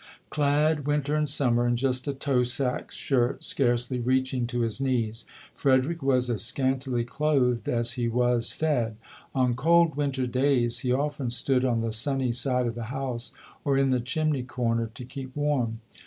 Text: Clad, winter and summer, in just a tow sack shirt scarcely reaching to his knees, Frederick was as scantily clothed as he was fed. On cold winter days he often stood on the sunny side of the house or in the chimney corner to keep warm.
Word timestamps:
Clad, 0.31 0.87
winter 0.87 1.13
and 1.15 1.29
summer, 1.29 1.67
in 1.67 1.75
just 1.77 2.07
a 2.07 2.13
tow 2.15 2.41
sack 2.43 2.89
shirt 2.89 3.43
scarcely 3.43 3.99
reaching 3.99 4.47
to 4.47 4.61
his 4.61 4.81
knees, 4.81 5.27
Frederick 5.53 6.01
was 6.01 6.27
as 6.27 6.43
scantily 6.43 7.03
clothed 7.03 7.69
as 7.69 7.91
he 7.91 8.07
was 8.07 8.51
fed. 8.51 8.97
On 9.35 9.53
cold 9.53 9.93
winter 9.93 10.25
days 10.25 10.79
he 10.79 10.91
often 10.91 11.29
stood 11.29 11.63
on 11.63 11.81
the 11.81 11.93
sunny 11.93 12.31
side 12.31 12.65
of 12.65 12.73
the 12.73 12.85
house 12.89 13.31
or 13.63 13.77
in 13.77 13.91
the 13.91 13.99
chimney 13.99 14.41
corner 14.41 14.89
to 14.91 15.05
keep 15.05 15.35
warm. 15.35 15.81